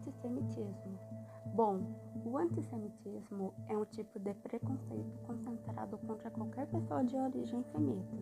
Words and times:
Antissemitismo. 0.00 0.98
Bom, 1.54 1.82
o 2.24 2.38
antissemitismo 2.38 3.52
é 3.68 3.76
um 3.76 3.84
tipo 3.84 4.18
de 4.18 4.32
preconceito 4.32 5.18
concentrado 5.26 5.98
contra 5.98 6.30
qualquer 6.30 6.66
pessoa 6.68 7.04
de 7.04 7.16
origem 7.16 7.62
semita, 7.64 8.16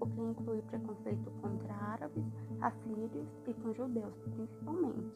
o 0.00 0.06
que 0.06 0.20
inclui 0.20 0.62
preconceito 0.62 1.30
contra 1.40 1.72
árabes, 1.74 2.24
assírios 2.60 3.28
e 3.46 3.54
com 3.54 3.72
judeus, 3.72 4.14
principalmente. 4.34 5.14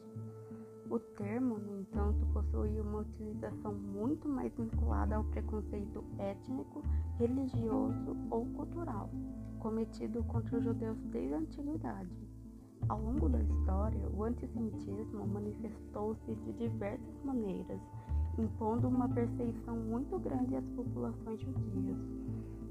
O 0.89 0.97
termo, 0.97 1.57
no 1.57 1.81
entanto, 1.81 2.25
possui 2.27 2.79
uma 2.79 2.99
utilização 2.99 3.73
muito 3.73 4.29
mais 4.29 4.53
vinculada 4.55 5.17
ao 5.17 5.25
preconceito 5.25 6.05
étnico, 6.19 6.81
religioso 7.17 8.15
ou 8.29 8.45
cultural 8.45 9.09
cometido 9.59 10.23
contra 10.23 10.57
os 10.57 10.63
judeus 10.63 10.97
desde 11.11 11.33
a 11.33 11.37
antiguidade. 11.39 12.26
Ao 12.89 13.01
longo 13.01 13.27
da 13.27 13.39
história, 13.41 14.09
o 14.15 14.23
antissemitismo 14.23 15.27
manifestou-se 15.27 16.35
de 16.35 16.53
diversas 16.53 17.23
maneiras, 17.23 17.81
impondo 18.37 18.87
uma 18.87 19.09
perseguição 19.09 19.75
muito 19.75 20.17
grande 20.19 20.55
às 20.55 20.65
populações 20.69 21.39
judias. 21.41 21.97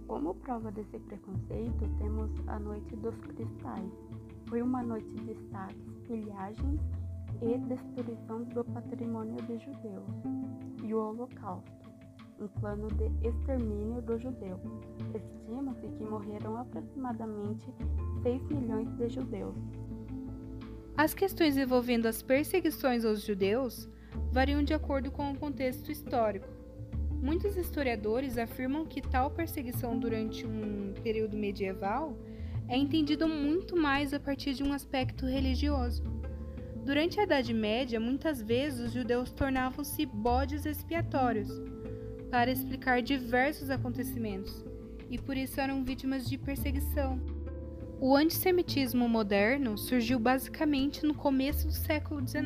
Como 0.07 0.35
prova 0.37 0.71
desse 0.71 0.99
preconceito, 1.01 1.89
temos 1.99 2.31
a 2.47 2.59
Noite 2.59 2.95
dos 2.97 3.17
Cristais. 3.17 3.93
Foi 4.49 4.63
uma 4.63 4.83
noite 4.83 5.13
de 5.25 5.35
saques, 5.51 5.99
pilhagens 6.07 6.81
e 7.43 7.59
destruição 7.59 8.45
do 8.45 8.65
patrimônio 8.65 9.37
dos 9.43 9.61
judeus. 9.61 10.05
E 10.85 10.95
o 10.95 10.99
Holocausto, 10.99 11.91
um 12.41 12.47
plano 12.61 12.87
de 12.89 13.07
extermínio 13.27 14.01
dos 14.03 14.23
judeus. 14.23 14.61
Estima-se 15.13 15.89
que 15.89 16.05
morreram 16.05 16.57
aproximadamente 16.57 17.67
6 18.23 18.43
milhões 18.49 18.89
de 18.97 19.09
judeus. 19.09 19.57
As 20.97 21.13
questões 21.13 21.59
envolvendo 21.59 22.07
as 22.07 22.23
perseguições 22.23 23.05
aos 23.05 23.21
judeus 23.21 23.87
variam 24.33 24.63
de 24.63 24.73
acordo 24.73 25.11
com 25.11 25.31
o 25.31 25.37
contexto 25.37 25.93
histórico. 25.93 26.49
Muitos 27.23 27.55
historiadores 27.55 28.39
afirmam 28.39 28.87
que 28.87 29.03
tal 29.03 29.31
perseguição 29.31 29.99
durante 29.99 30.47
um 30.47 30.95
período 31.03 31.37
medieval 31.37 32.17
é 32.67 32.79
entendida 32.79 33.27
muito 33.27 33.77
mais 33.77 34.15
a 34.15 34.21
partir 34.21 34.55
de 34.55 34.65
um 34.65 34.73
aspecto 34.73 35.27
religioso. 35.27 36.03
Durante 36.83 37.21
a 37.21 37.25
Idade 37.25 37.53
Média, 37.53 38.01
muitas 38.01 38.41
vezes 38.41 38.87
os 38.87 38.93
judeus 38.95 39.31
tornavam-se 39.31 40.07
bodes 40.07 40.65
expiatórios 40.65 41.51
para 42.31 42.51
explicar 42.51 43.03
diversos 43.03 43.69
acontecimentos 43.69 44.65
e 45.11 45.19
por 45.19 45.37
isso 45.37 45.61
eram 45.61 45.85
vítimas 45.85 46.27
de 46.27 46.39
perseguição. 46.39 47.36
O 47.99 48.15
antissemitismo 48.15 49.09
moderno 49.09 49.79
surgiu 49.79 50.19
basicamente 50.19 51.07
no 51.07 51.15
começo 51.15 51.67
do 51.67 51.73
século 51.73 52.21
XIX, 52.27 52.45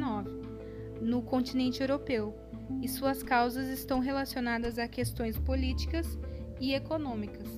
no 1.00 1.22
continente 1.22 1.80
europeu, 1.80 2.32
e 2.80 2.88
suas 2.88 3.20
causas 3.24 3.66
estão 3.66 3.98
relacionadas 3.98 4.78
a 4.78 4.86
questões 4.86 5.36
políticas 5.36 6.16
e 6.60 6.72
econômicas. 6.72 7.48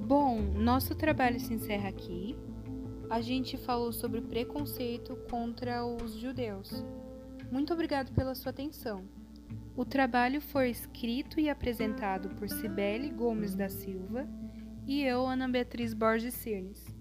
Bom, 0.00 0.40
nosso 0.40 0.96
trabalho 0.96 1.38
se 1.38 1.54
encerra 1.54 1.90
aqui. 1.90 2.36
A 3.08 3.20
gente 3.20 3.56
falou 3.56 3.92
sobre 3.92 4.20
preconceito 4.20 5.16
contra 5.30 5.86
os 5.86 6.14
judeus. 6.14 6.84
Muito 7.52 7.72
obrigado 7.72 8.12
pela 8.12 8.34
sua 8.34 8.50
atenção. 8.50 9.04
O 9.76 9.84
trabalho 9.84 10.40
foi 10.40 10.70
escrito 10.70 11.38
e 11.38 11.48
apresentado 11.48 12.30
por 12.30 12.48
Cibele 12.48 13.10
Gomes 13.10 13.54
da 13.54 13.68
Silva 13.68 14.26
e 14.86 15.02
eu, 15.02 15.26
Ana 15.26 15.48
Beatriz 15.48 15.94
Borges 15.94 16.34
Cirnes. 16.34 16.91